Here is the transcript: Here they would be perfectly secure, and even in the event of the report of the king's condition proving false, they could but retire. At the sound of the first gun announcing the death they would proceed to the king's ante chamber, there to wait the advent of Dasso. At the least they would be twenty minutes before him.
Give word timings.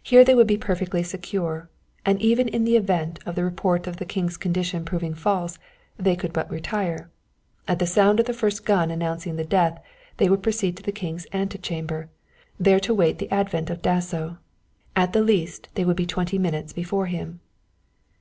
Here 0.00 0.22
they 0.24 0.36
would 0.36 0.46
be 0.46 0.56
perfectly 0.56 1.02
secure, 1.02 1.68
and 2.06 2.22
even 2.22 2.46
in 2.46 2.62
the 2.62 2.76
event 2.76 3.18
of 3.26 3.34
the 3.34 3.42
report 3.42 3.88
of 3.88 3.96
the 3.96 4.04
king's 4.04 4.36
condition 4.36 4.84
proving 4.84 5.12
false, 5.12 5.58
they 5.98 6.14
could 6.14 6.32
but 6.32 6.48
retire. 6.48 7.10
At 7.66 7.80
the 7.80 7.86
sound 7.88 8.20
of 8.20 8.26
the 8.26 8.32
first 8.32 8.64
gun 8.64 8.92
announcing 8.92 9.34
the 9.34 9.44
death 9.44 9.82
they 10.18 10.28
would 10.30 10.44
proceed 10.44 10.76
to 10.76 10.84
the 10.84 10.92
king's 10.92 11.24
ante 11.32 11.58
chamber, 11.58 12.08
there 12.60 12.78
to 12.78 12.94
wait 12.94 13.18
the 13.18 13.32
advent 13.32 13.70
of 13.70 13.82
Dasso. 13.82 14.38
At 14.94 15.12
the 15.14 15.20
least 15.24 15.68
they 15.74 15.84
would 15.84 15.96
be 15.96 16.06
twenty 16.06 16.38
minutes 16.38 16.72
before 16.72 17.06
him. 17.06 17.40